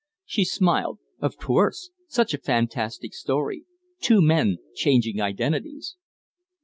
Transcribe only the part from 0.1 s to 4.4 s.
She smiled. "Of course. Such a fantastic story. Two